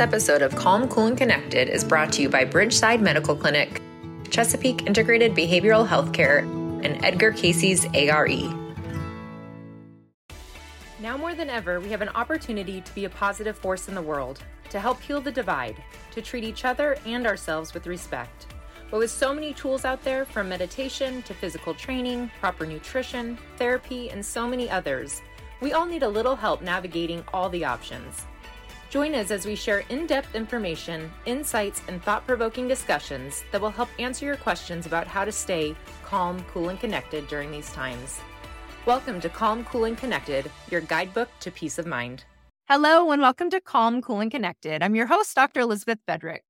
[0.00, 3.82] This episode of Calm, Cool, and Connected is brought to you by Bridgeside Medical Clinic,
[4.30, 6.40] Chesapeake Integrated Behavioral Healthcare,
[6.82, 8.26] and Edgar Cayce's ARE.
[11.00, 14.00] Now more than ever, we have an opportunity to be a positive force in the
[14.00, 15.76] world, to help heal the divide,
[16.12, 18.46] to treat each other and ourselves with respect.
[18.90, 24.08] But with so many tools out there, from meditation to physical training, proper nutrition, therapy,
[24.08, 25.20] and so many others,
[25.60, 28.24] we all need a little help navigating all the options.
[28.90, 33.70] Join us as we share in depth information, insights, and thought provoking discussions that will
[33.70, 38.18] help answer your questions about how to stay calm, cool, and connected during these times.
[38.86, 42.24] Welcome to Calm, Cool, and Connected, your guidebook to peace of mind.
[42.68, 44.82] Hello, and welcome to Calm, Cool, and Connected.
[44.82, 45.60] I'm your host, Dr.
[45.60, 46.40] Elizabeth Fedrick.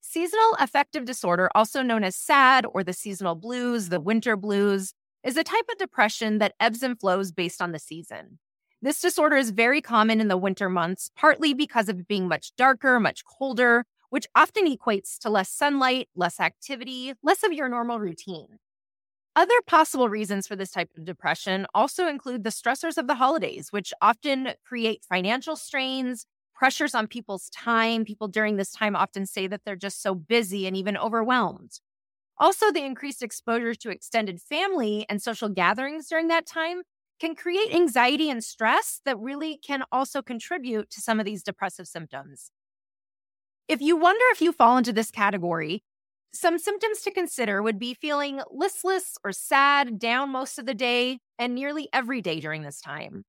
[0.00, 4.94] Seasonal affective disorder, also known as SAD or the seasonal blues, the winter blues,
[5.24, 8.38] is a type of depression that ebbs and flows based on the season.
[8.82, 12.50] This disorder is very common in the winter months, partly because of it being much
[12.56, 18.00] darker, much colder, which often equates to less sunlight, less activity, less of your normal
[18.00, 18.58] routine.
[19.36, 23.68] Other possible reasons for this type of depression also include the stressors of the holidays,
[23.70, 28.04] which often create financial strains, pressures on people's time.
[28.04, 31.80] People during this time often say that they're just so busy and even overwhelmed.
[32.38, 36.82] Also, the increased exposure to extended family and social gatherings during that time
[37.20, 41.86] can create anxiety and stress that really can also contribute to some of these depressive
[41.86, 42.50] symptoms.
[43.68, 45.82] If you wonder if you fall into this category,
[46.32, 51.18] some symptoms to consider would be feeling listless or sad down most of the day
[51.38, 53.24] and nearly every day during this time.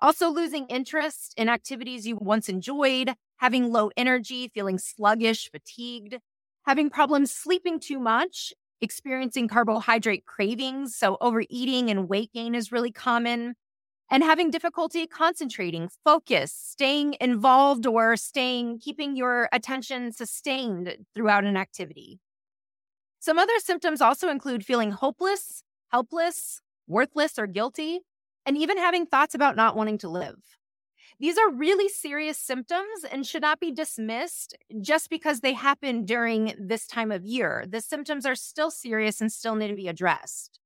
[0.00, 6.18] Also, losing interest in activities you once enjoyed, having low energy, feeling sluggish, fatigued,
[6.66, 8.52] having problems sleeping too much,
[8.84, 10.94] experiencing carbohydrate cravings.
[10.94, 13.56] So, overeating and weight gain is really common.
[14.10, 21.56] And having difficulty concentrating, focus, staying involved, or staying, keeping your attention sustained throughout an
[21.56, 22.20] activity.
[23.18, 28.00] Some other symptoms also include feeling hopeless, helpless, worthless, or guilty,
[28.44, 30.36] and even having thoughts about not wanting to live.
[31.24, 36.54] These are really serious symptoms and should not be dismissed just because they happen during
[36.58, 37.64] this time of year.
[37.66, 40.60] The symptoms are still serious and still need to be addressed.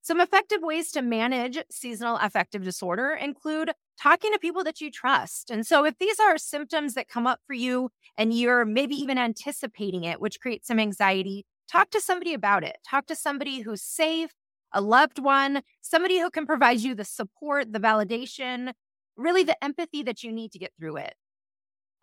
[0.00, 5.50] Some effective ways to manage seasonal affective disorder include talking to people that you trust.
[5.50, 9.18] And so, if these are symptoms that come up for you and you're maybe even
[9.18, 12.78] anticipating it, which creates some anxiety, talk to somebody about it.
[12.88, 14.30] Talk to somebody who's safe,
[14.72, 18.72] a loved one, somebody who can provide you the support, the validation,
[19.18, 21.14] really the empathy that you need to get through it.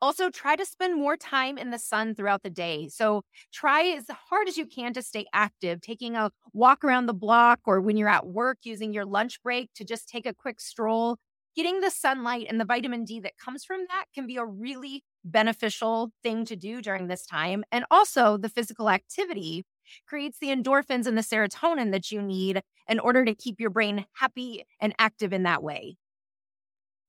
[0.02, 2.90] Also, try to spend more time in the sun throughout the day.
[2.90, 7.14] So, try as hard as you can to stay active, taking a walk around the
[7.14, 10.60] block or when you're at work, using your lunch break to just take a quick
[10.62, 11.18] stroll.
[11.56, 15.04] Getting the sunlight and the vitamin D that comes from that can be a really
[15.24, 17.64] beneficial thing to do during this time.
[17.72, 19.64] And also, the physical activity
[20.08, 24.06] creates the endorphins and the serotonin that you need in order to keep your brain
[24.18, 25.96] happy and active in that way.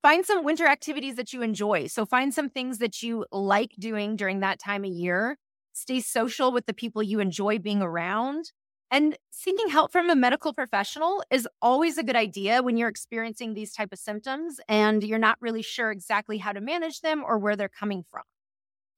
[0.07, 1.89] Find some winter activities that you enjoy.
[1.89, 5.37] So find some things that you like doing during that time of year.
[5.73, 8.53] Stay social with the people you enjoy being around.
[8.89, 13.55] And seeking help from a medical professional is always a good idea when you're experiencing
[13.55, 17.37] these type of symptoms and you're not really sure exactly how to manage them or
[17.37, 18.23] where they're coming from.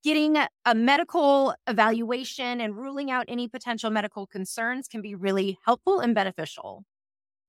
[0.04, 0.36] Getting
[0.66, 6.14] a medical evaluation and ruling out any potential medical concerns can be really helpful and
[6.14, 6.84] beneficial.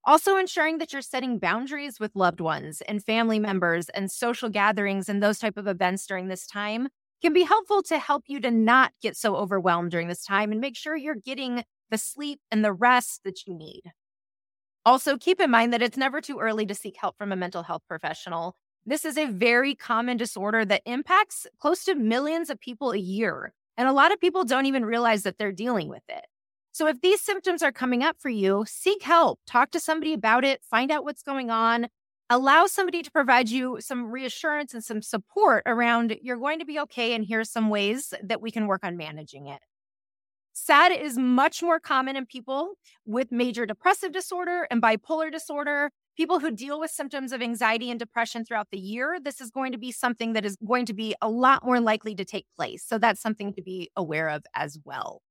[0.09, 5.07] Also, ensuring that you're setting boundaries with loved ones and family members and social gatherings
[5.07, 6.87] and those type of events during this time
[7.21, 10.59] can be helpful to help you to not get so overwhelmed during this time and
[10.59, 13.83] make sure you're getting the sleep and the rest that you need.
[14.83, 17.61] Also, keep in mind that it's never too early to seek help from a mental
[17.61, 18.55] health professional.
[18.87, 23.53] This is a very common disorder that impacts close to millions of people a year.
[23.77, 26.25] And a lot of people don't even realize that they're dealing with it.
[26.71, 30.45] So if these symptoms are coming up for you, seek help, talk to somebody about
[30.45, 31.87] it, find out what's going on,
[32.29, 36.79] allow somebody to provide you some reassurance and some support around you're going to be
[36.79, 39.59] okay and here's some ways that we can work on managing it.
[40.53, 42.73] SAD is much more common in people
[43.05, 47.99] with major depressive disorder and bipolar disorder, people who deal with symptoms of anxiety and
[47.99, 49.19] depression throughout the year.
[49.23, 52.13] This is going to be something that is going to be a lot more likely
[52.15, 52.83] to take place.
[52.85, 55.21] So that's something to be aware of as well.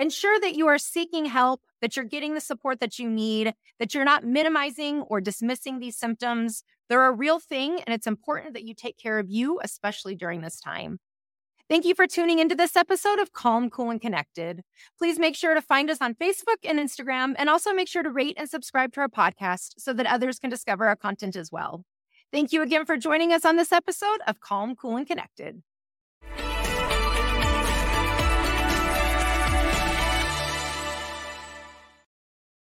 [0.00, 3.92] Ensure that you are seeking help, that you're getting the support that you need, that
[3.92, 6.64] you're not minimizing or dismissing these symptoms.
[6.88, 10.40] They're a real thing, and it's important that you take care of you, especially during
[10.40, 11.00] this time.
[11.68, 14.62] Thank you for tuning into this episode of Calm, Cool, and Connected.
[14.98, 18.10] Please make sure to find us on Facebook and Instagram, and also make sure to
[18.10, 21.84] rate and subscribe to our podcast so that others can discover our content as well.
[22.32, 25.62] Thank you again for joining us on this episode of Calm, Cool, and Connected.